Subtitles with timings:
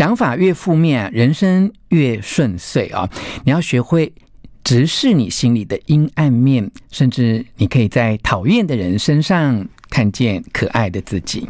[0.00, 3.06] 想法越负面，人生越顺遂啊！
[3.44, 4.10] 你要学会
[4.64, 11.46] 直视你心里的阴暗面，甚至你可以在讨厌的人身上看见可爱的自己。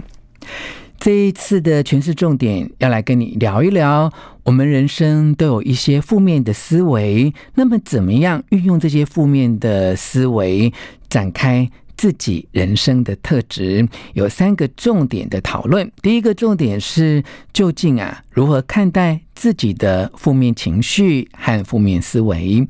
[0.98, 10.72] 这一次的诠释重点要来跟你聊一聊，我们人生都有一些负面的思维，那么怎么样运用这些负面的思维
[11.08, 15.92] 展开自己人生的特质有三个重点的讨论。
[16.00, 22.66] 第一个重点是，究竟啊如何看待自己的负面情绪和负面思维？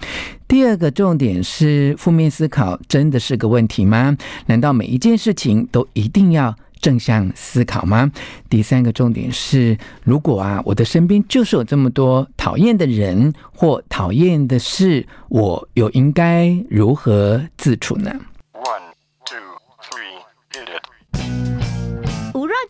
[0.49, 4.19] 第二个重点是，负面思考真的是个问题吗？
[4.47, 8.11] 难道每一件事情都一定要正向思考吗？
[8.49, 18.13] 第三个重点是，如果啊我的身边就是有这么多讨厌的人或讨厌的事，我又应该如何自处呢？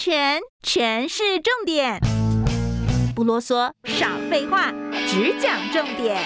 [0.03, 2.01] 全全是重点，
[3.15, 4.73] 不啰嗦，少废话，
[5.07, 6.17] 只讲重点。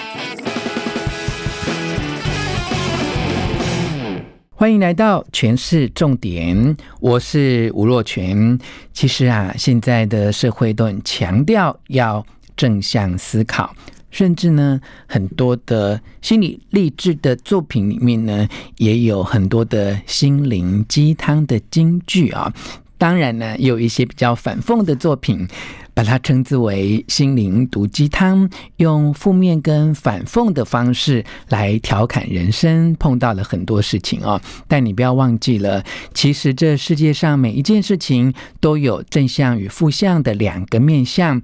[4.51, 8.57] 欢迎来到全是重点，我是吴若权。
[8.93, 13.75] 其实啊，现在的社会都很强调要正向思考，
[14.09, 22.53] 甚至呢，很多的心理励志的作品里面呢，也有很多的心灵鸡汤的金句啊。
[22.97, 25.47] 当然呢，有一些比较反讽的作品，
[25.93, 34.39] 把它称之为心灵毒鸡汤，用负面跟反讽的方式来调侃人生碰到了很多事情哦。
[34.67, 41.41] 但你不要忘记了，其实这世界上每一件事情都有正向与负向的两个面向，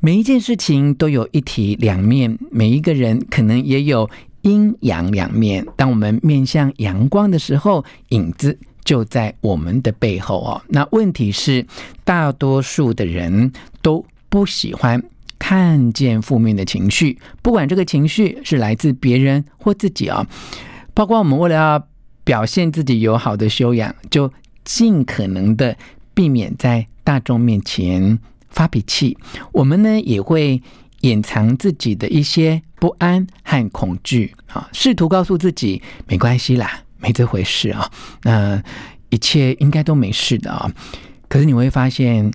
[0.00, 4.08] 每一件事情都有一体两面，每一个人可能也有
[4.42, 5.66] 阴阳两面。
[5.76, 8.58] 当我们面向阳光的时候，影子。
[8.84, 10.62] 就在我们的背后哦。
[10.68, 11.66] 那问题是，
[12.04, 13.52] 大多数的人
[13.82, 15.02] 都不喜欢
[15.38, 20.26] 看见负面的情绪，不管这个情绪是来自别人或自己哦。
[20.92, 21.88] 包括我们为了要
[22.22, 24.32] 表现自己有好的修养，就
[24.64, 25.76] 尽可能的
[26.14, 28.18] 避免在大众面前
[28.48, 29.18] 发脾气。
[29.52, 30.62] 我们呢也会
[31.00, 36.83] 掩藏自己的一些不安和恐惧啊，试图告诉自己没关系啦。
[37.04, 37.90] 没这回事啊，
[38.22, 38.62] 那
[39.10, 40.72] 一切应该都没事的啊。
[41.28, 42.32] 可是你会发现，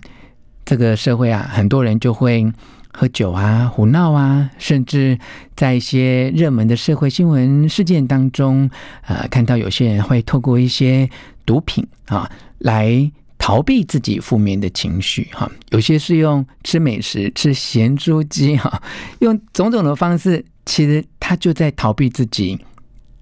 [0.64, 2.46] 这个社会啊，很多人就会
[2.92, 5.18] 喝酒啊、胡闹啊，甚至
[5.56, 8.70] 在一些热门的社会新闻事件当中，
[9.02, 11.10] 呃，看到有些人会透过一些
[11.44, 15.50] 毒品啊，来逃避自己负面的情绪哈。
[15.70, 18.80] 有些是用吃美食、吃咸猪鸡哈，
[19.18, 22.56] 用种种的方式，其实他就在逃避自己。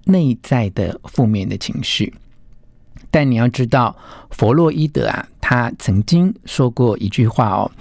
[0.05, 2.13] 内在的负面的情绪，
[3.11, 3.95] 但你要知道，
[4.31, 7.71] 弗洛伊德啊，他曾经说过一句话哦，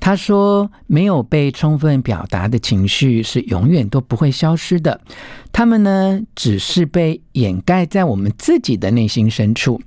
[0.00, 5.00] 他说：“没有被充分表达的情绪是永远都不会消失的，
[5.52, 9.80] 他们呢，只是被掩盖在我们自己的内心深处。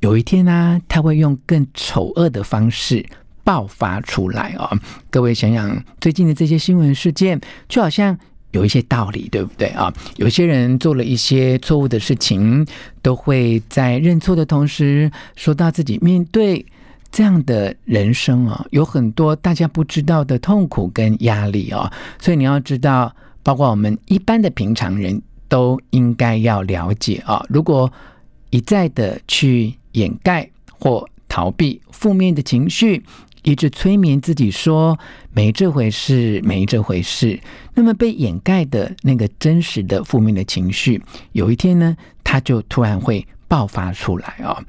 [0.00, 3.04] 有一天呢、啊，他会用更丑恶的方式
[3.42, 4.78] 爆发出来哦。
[5.10, 8.18] 各位想想，最近的这些新闻事件，就好像。
[8.56, 9.92] 有一些道理，对不对啊？
[10.16, 12.66] 有些人做了一些错误的事情，
[13.02, 16.64] 都会在认错的同时，说到自己面对
[17.12, 21.92] 这样的人生啊，有很多大家不知道的痛苦跟压力啊。
[22.18, 27.44] 所以你要知道，包括我们一般的平常人都应该要了解啊。
[27.48, 27.92] 如果
[28.50, 30.48] 一再的去掩盖
[30.80, 33.04] 或逃避负面的情绪，
[33.46, 34.98] 一直催眠自己说
[35.32, 37.38] 没这回事，没这回事。
[37.74, 41.00] 那么被掩盖的那个真实的负面的情绪，
[41.30, 44.64] 有一天呢，它就突然会爆发出来啊、哦。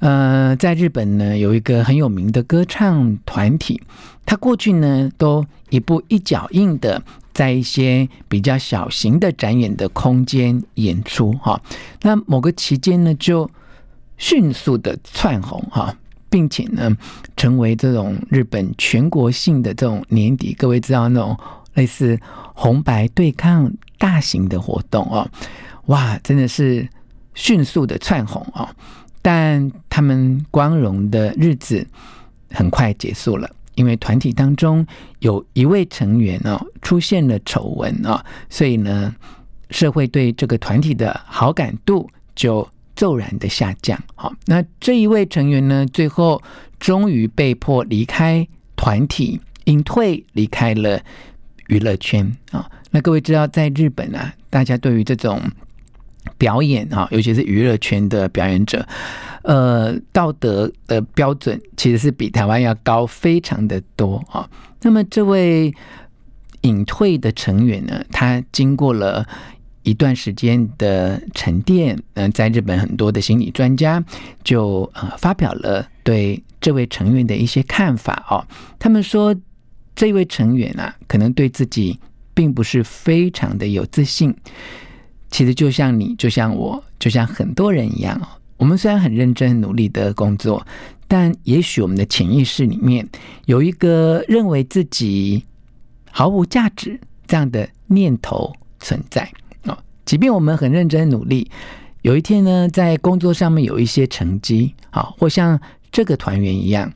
[0.00, 3.80] 呃，在日本呢，有一个很有名的歌唱团体，
[4.26, 7.00] 他过去呢都一步一脚印的
[7.32, 11.62] 在一些比较小型的展演的空间演出哈、
[12.02, 13.48] 那某个期间呢，就
[14.18, 15.96] 迅速的窜红哈。
[16.28, 16.96] 并且呢，
[17.36, 21.36] 成为这种日本全国性的这种年底，各位知道那种
[21.74, 22.18] 类似
[22.54, 25.28] 红白对抗大型的活动哦，
[25.86, 26.88] 哇，真的是
[27.34, 28.68] 迅速的窜红哦。
[29.22, 31.86] 但他们光荣的日子
[32.50, 34.86] 很快结束了，因为团体当中
[35.18, 39.14] 有一位成员哦出现了丑闻啊，所以呢，
[39.70, 44.02] 社会对这个团体的好感度就骤然的下降。
[44.16, 46.42] 好，那这一位成员呢，最后
[46.80, 51.00] 终于被迫离开团体，隐退离开了
[51.68, 52.68] 娱乐圈啊。
[52.90, 55.40] 那各位知道，在日本啊，大家对于这种
[56.38, 58.86] 表演啊，尤其是娱乐圈的表演者，
[59.42, 64.48] 呃，道德的标准其实是比台湾要高非常的多啊。
[64.82, 65.74] 那么这位
[66.62, 69.26] 隐退的成员呢，他经过了
[69.86, 74.02] 一段时间的沉淀，嗯、在日本很多的心理专家
[74.42, 78.44] 就呃发表了对这位成员的一些看法哦。
[78.80, 79.32] 他们说，
[79.94, 81.96] 这位成员啊，可能对自己
[82.34, 84.34] 并不是非常的有自信。
[85.30, 88.20] 其实就像你，就像我，就像很多人一样，
[88.56, 90.66] 我们虽然很认真、努力的工作，
[91.06, 93.08] 但也许我们的潜意识里面
[93.44, 95.44] 有一个认为自己
[96.10, 96.98] 毫无价值
[97.28, 99.30] 这样的念头存在。
[100.06, 101.50] 即便我们很认真努力，
[102.00, 105.60] 有一天呢，在工作上面有一些成绩，好，或像
[105.92, 106.90] 这个团员一样，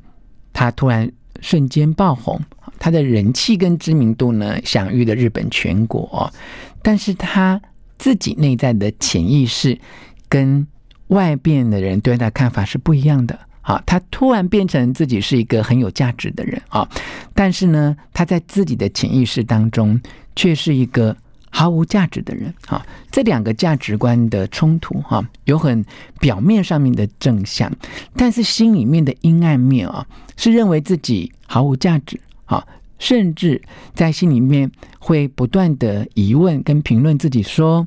[0.54, 1.12] 他突然
[1.42, 2.40] 瞬间爆红，
[2.78, 6.32] 他的人气跟知名度呢，享誉了日本全国，
[6.80, 7.60] 但是他。
[8.00, 9.78] 自己内在的潜意识
[10.26, 10.66] 跟
[11.08, 13.82] 外边的人对他看法是不一样的啊！
[13.84, 16.88] 他突然变成自己是一个很有价值的人啊，
[17.34, 20.00] 但是呢，他在自己的潜意识当中
[20.34, 21.14] 却是一个
[21.50, 22.86] 毫无价值的人啊！
[23.10, 25.84] 这两个价值观的冲突哈，有很
[26.18, 27.70] 表面上面的正向，
[28.16, 30.06] 但是心里面的阴暗面啊，
[30.36, 32.66] 是认为自己毫无价值啊。
[32.98, 33.60] 甚至
[33.94, 37.86] 在心里面会不断的疑问跟评论自己说：“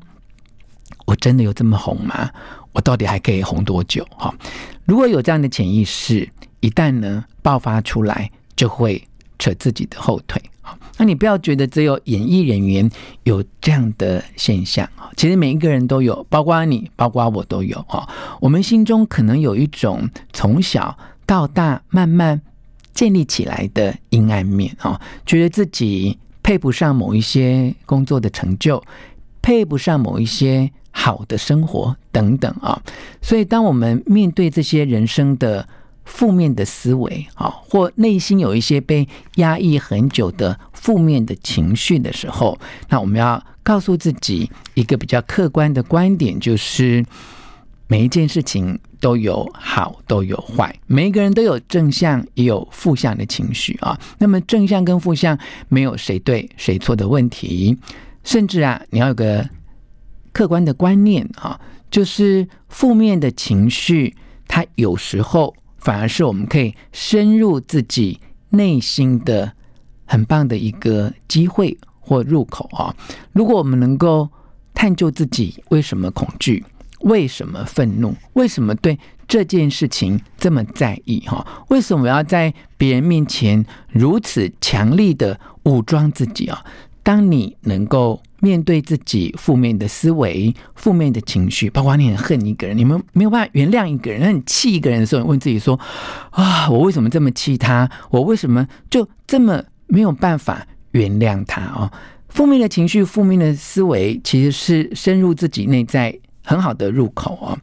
[1.06, 2.30] 我真的有这么红吗？
[2.72, 4.34] 我到底还可以红多久？”哈，
[4.84, 6.28] 如果有这样的潜意识，
[6.58, 9.06] 一旦呢爆发出来，就会
[9.38, 10.42] 扯自己的后腿
[10.96, 12.90] 那你不要觉得只有演艺人员
[13.24, 18.08] 有这样的现象啊，其实每一个人都有，包括你，包括我都有啊。
[18.40, 20.96] 我们心中可能有一种从小
[21.26, 22.40] 到大慢慢。
[22.94, 28.80] 建立起来的阴暗面啊，觉得自己配不上某一些工作的成就，
[29.42, 32.80] 配不上某一些好的生活等等啊，
[33.20, 35.66] 所以当我们面对这些人生的
[36.04, 42.58] 负面的思维啊，或内心有一些被压抑很久的负面的情绪的时候，
[42.88, 47.04] 那我们要告诉自己一个比较客观的观点，就是
[47.86, 48.78] 每一件事情。
[49.00, 54.00] 都有好，都有坏，每一个人都有正向，也有负向的情绪啊。
[54.16, 57.76] 那么正向跟负向没有谁对谁错的问题，
[58.22, 59.46] 甚至啊，你要有个
[60.32, 61.60] 客观的观念啊，
[61.90, 64.16] 就是负面的情绪，
[64.48, 69.52] 它有时候反而是我们可以深入自己内心的
[70.04, 72.92] 很棒的一个机会或入口啊。
[73.32, 74.28] 如果我们能够
[74.74, 76.64] 探究自己为什么恐惧。
[77.00, 78.14] 为什么愤怒？
[78.32, 78.98] 为什么对
[79.28, 81.20] 这件事情这么在意？
[81.26, 86.64] 哈，为什么要在别人面前如此强力的武装自己啊？
[87.02, 95.80] 当你能够面对自己负面的思维、负面的情绪，包括你很恨一个人，你们没有办法原谅一个人，很气一个人的时候，你问自己说：
[96.30, 97.90] 啊，我为什么这么气他？
[98.10, 101.62] 我为什么就这么没有办法原谅他？
[101.74, 101.90] 哦，
[102.28, 106.14] 负面的情绪、负面的思维，其实是深入自己内在。
[106.46, 107.58] 很好的入口哦！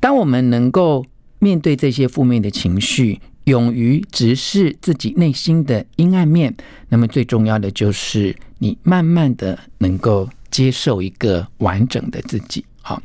[0.00, 1.04] 当我们能够
[1.40, 6.54] 面对这些负面的情绪，勇于直视自己内心的阴暗面，
[6.88, 12.64] 那么最重要的就是你慢慢的能够接受一个完整的自己。
[12.82, 13.02] 好，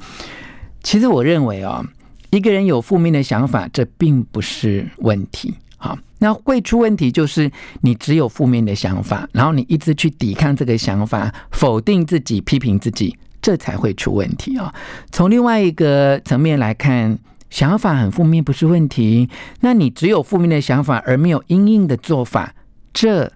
[0.81, 1.83] 其实我认为啊，
[2.29, 5.53] 一个人有负面的想法，这并不是问题。
[5.77, 13.17] 好，那会出问题就是你只有负面的想法，然后你一直去抵抗这个想法，否定自己，批评自己。
[13.41, 14.75] 这才会出问题啊！
[15.13, 17.17] 从另外一个层面来看，
[17.49, 19.29] 想法很负面不是问题，
[19.61, 22.53] 那你只有负面的想法而没有因应的做法，
[22.93, 23.31] 这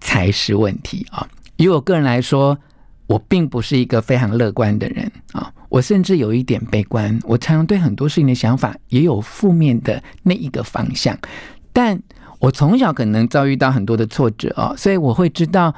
[0.00, 1.26] 才是问题啊！
[1.56, 2.58] 以我个人来说，
[3.06, 11.18] 我并不是一个非常乐观的人啊，我甚至有一点悲观，我常常对很多事情的想法也有负面的那一个方向，
[11.72, 12.00] 但
[12.38, 15.74] 我从小可能遭遇到很多的挫折啊，所以我会知道。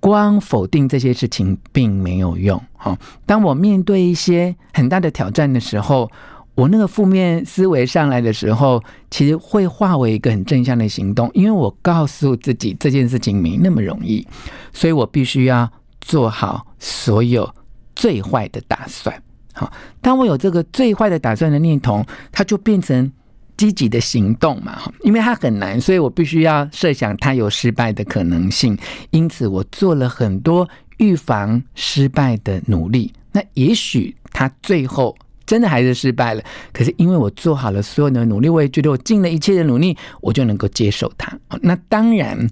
[0.00, 2.62] 光否定这些事情并没有用。
[2.74, 6.12] 哈，当我面对一些很大的挑战的时候，
[6.54, 14.26] 我那个负面思维上来的时候，其实会化为一个很正向的行动，因为我告诉自己这件事情没那么容易，
[14.72, 15.68] 所以我必须要
[16.00, 17.52] 做好所有
[17.96, 19.20] 最坏的打算。
[19.52, 23.10] 好，当我有这个最坏的打算的念头，它就变成
[23.56, 28.76] 积极的行动嘛，因为它很难，所以我必须要设想它有失败的可能性。
[29.10, 30.68] 因此，我做了很多
[30.98, 33.12] 预防失败的努力。
[33.32, 41.38] 那也许它最后真的还是失败了，可是因为我做好了所有的努力，我也觉得我尽了一切的努力，我就能够接受它。
[41.60, 42.48] 那当然，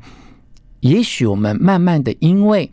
[0.80, 2.70] 也许我们慢慢的因为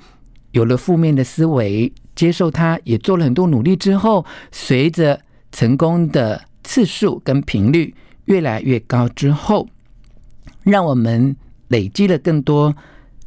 [0.52, 5.20] 有了负面的思维，接受它，也做了很多努力之后，随着
[5.52, 7.94] 成功的次数跟频率。
[8.26, 9.68] 越来越高之后，
[10.62, 11.36] 让我们
[11.70, 12.76] 累积了更多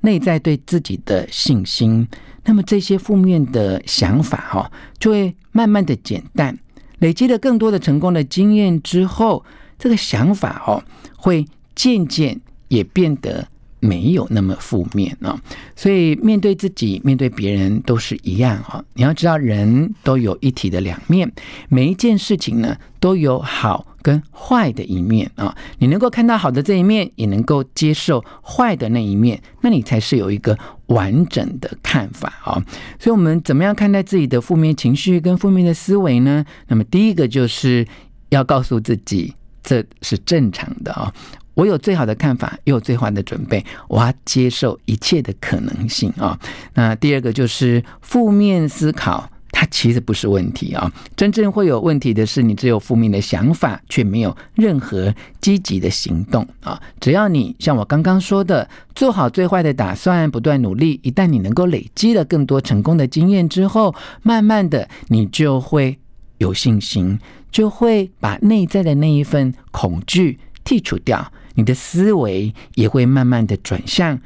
[0.03, 2.07] 内在对自己的信心。
[2.45, 4.71] 那么这些负面的想法哈，
[5.01, 6.57] 就会慢慢的减淡。
[7.03, 9.45] 累积了更多的成功的经验之后，
[9.79, 10.83] 这个想法哦，
[11.17, 11.45] 会
[11.75, 13.49] 渐渐也变得。
[13.85, 15.37] 没有那么负面啊，
[15.75, 18.81] 所以面对自己、面对别人都是一样啊。
[18.95, 21.29] 你要知道，人都有一体的两面，
[21.69, 25.53] 每一件事情呢都有好跟坏的一面啊。
[25.79, 30.57] 你能够看到好的这一面，也能够接受坏的那一面，那你才是有一个
[30.93, 32.63] 完整的看法啊。
[32.99, 36.45] 所以，我们怎么样看待自己的负面情绪跟负面的思维呢？
[36.69, 37.87] 那么，第一个就是
[38.29, 41.13] 要告诉自己，这是正常的啊。
[41.55, 43.63] 我有最好的看法，也有最坏的准备。
[43.87, 46.39] 我要接受一切的可能性啊。
[46.73, 49.31] 那第二个就是负面思考，
[49.63, 50.93] 它其实不是问题啊。
[51.15, 56.83] 真正会有问题的是，你只有负面的想法，却没有任何积极的行动啊。
[56.99, 65.97] 只要你像我刚刚说的，做好最坏的打算，不断努力，一旦你能够累积了更多成功的经验之后，慢慢的，你就会
[66.39, 67.17] 有信心，
[67.53, 71.33] 就会把内在的那一份恐惧剔除掉。
[71.55, 74.19] 你的思维也会慢慢的转向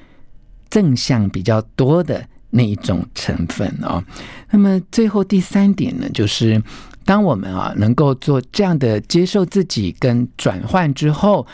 [0.71, 4.03] 正向比较多的那一种成分哦。
[4.51, 6.63] 那么最后第三点呢，就是
[7.05, 11.47] 当我们啊能够做这样的接受自己跟转换之后，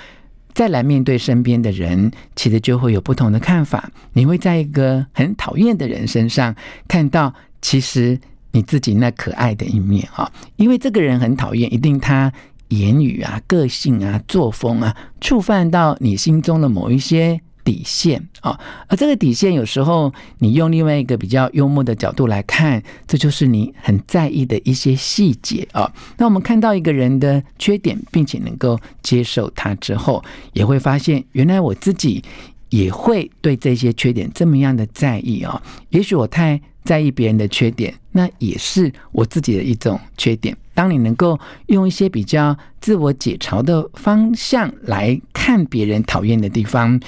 [0.54, 3.90] 再来面对身边的人，其实就会有不同的看法。
[4.12, 6.54] 你会在一个很讨厌的人身上
[6.86, 8.18] 看到，其实
[8.52, 12.32] 你自己那可爱的一面啊，因为这个人很讨厌，一定他。
[12.68, 25.90] 言语啊，个性啊，作风啊，触犯到你心中的某一些底线啊，而这个底线有时候你用另外一个比较幽默的角度来看，这就是你很在意的一些细节啊。
[26.18, 32.22] 那我们看到一个人的缺点，并且能够接受他之后，也会发现原来我自己
[32.70, 35.62] 也会对这些缺点这么样的在意啊。
[35.90, 40.56] 也许我太在意别人的缺点，那也是我自己的一种缺点。
[40.74, 46.98] 当你能够用一些比较自我解嘲的方向来看别人讨厌的地方，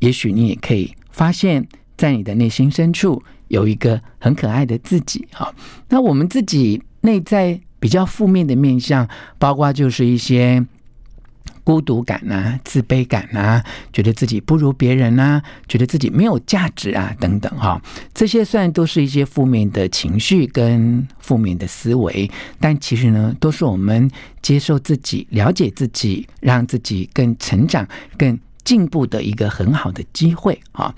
[0.00, 1.66] 也许你也可以发现，
[1.96, 5.54] 在你的内心深处有一个很可爱的自己啊。
[5.88, 10.66] 那我们自己内在比较负面的面相，包括就是一些。
[11.62, 17.80] 孤独感啊，自卑感啊，觉得自己不如别人啊，觉得自己没有价值啊，等等哈，
[18.12, 22.28] 这些虽然都是一些负面的情绪跟负面的思维，
[22.58, 24.10] 但其实呢，都是我们
[24.42, 30.94] 接受自己、了解自己、让自己更成长、更进步的一个很好的机会啊。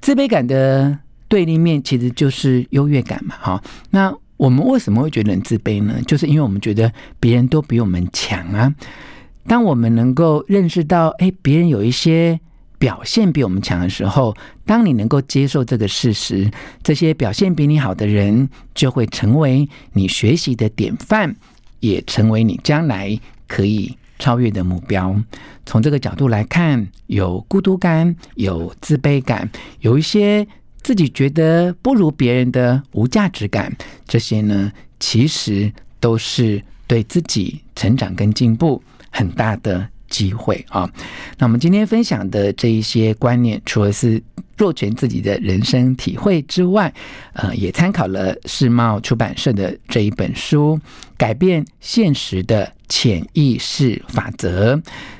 [0.00, 3.62] 自卑感的对立面其实就是优越感嘛，哈。
[3.90, 6.00] 那我们为什么会觉得很自卑呢？
[6.06, 8.74] 就是因为我们觉得别人都比我们强啊。
[9.46, 12.38] 当我们能够认识到，哎，别人有一些
[12.78, 16.50] 表现比我们强的时候，当你能够接受这个事实，
[16.82, 21.34] 这些表现比你好的人就会成为你学习的典范，
[21.80, 25.20] 也成为你将来可以超越的目标。
[25.66, 29.50] 从这个角度来看，有孤独感，有自卑感，
[29.80, 30.46] 有一些
[30.80, 33.76] 自己觉得不如别人的无价值感，
[34.06, 40.88] 这些呢，其实都是对自己成长跟进步很大的机会啊！
[41.38, 44.22] 那我们今天分享的这一些观念，除了是
[44.58, 46.92] 若权自己的人生体会之外，
[47.32, 50.78] 呃，也参考了世茂出版社的这一本书
[51.16, 54.76] 《改变现实的潜意识法则》。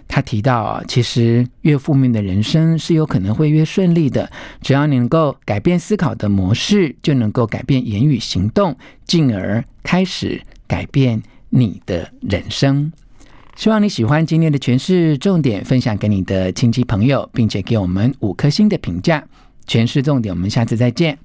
[0.06, 4.30] 他提到啊，其实越负面的人生是有可能会越顺利的，
[4.60, 12.92] 只要你能够改变思考的模式，就能够改变言语行动，进而开始改变你的人生。
[13.56, 19.22] 希望你喜欢今天的诠释重点，分享给你的亲戚朋友，并且给我们五颗星的评价。
[19.68, 21.16] 诠释重点，我们下次再见。